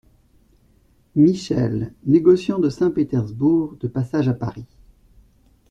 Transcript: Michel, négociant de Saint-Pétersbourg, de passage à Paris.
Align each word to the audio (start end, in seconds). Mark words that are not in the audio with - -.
Michel, 1.15 1.93
négociant 2.07 2.57
de 2.57 2.71
Saint-Pétersbourg, 2.71 3.75
de 3.79 3.87
passage 3.87 4.27
à 4.29 4.33
Paris. 4.33 4.65